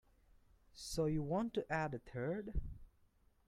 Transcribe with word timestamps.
So 0.73 1.05
you 1.05 1.21
want 1.21 1.53
to 1.53 1.71
add 1.71 1.93
a 1.93 1.99
third? 1.99 2.59